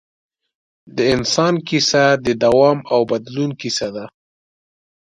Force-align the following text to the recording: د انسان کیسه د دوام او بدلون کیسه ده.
د 0.95 0.97
انسان 1.15 1.53
کیسه 1.67 2.03
د 2.25 2.27
دوام 2.43 2.77
او 2.93 2.99
بدلون 3.11 3.51
کیسه 3.61 3.87
ده. 3.95 4.05